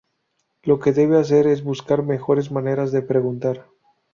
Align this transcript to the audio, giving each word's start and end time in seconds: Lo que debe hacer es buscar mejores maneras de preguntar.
Lo 0.63 0.79
que 0.79 0.93
debe 0.93 1.19
hacer 1.19 1.45
es 1.45 1.63
buscar 1.63 2.01
mejores 2.01 2.51
maneras 2.51 2.91
de 2.91 3.03
preguntar. 3.03 3.67